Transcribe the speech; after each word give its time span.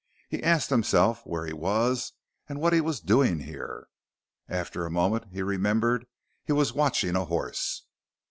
He 0.29 0.41
asked 0.41 0.71
himself 0.71 1.21
where 1.27 1.45
he 1.45 1.53
was 1.53 2.13
and 2.49 2.59
what 2.59 2.73
he 2.73 2.81
was 2.81 2.99
doing 2.99 3.41
here. 3.41 3.85
After 4.49 4.83
a 4.83 4.89
moment, 4.89 5.25
he 5.31 5.43
remembered 5.43 6.07
he 6.43 6.53
was 6.53 6.73
watching 6.73 7.15
a 7.15 7.25
horse. 7.25 7.83